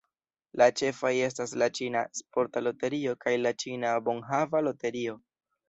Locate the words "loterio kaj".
2.69-3.37